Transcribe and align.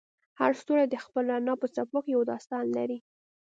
هر 0.39 0.51
ستوری 0.61 0.85
د 0.89 0.95
خپل 1.05 1.23
رڼا 1.33 1.53
په 1.61 1.67
څپو 1.75 1.99
کې 2.05 2.11
یو 2.15 2.21
داستان 2.31 2.65
لري. 2.77 2.97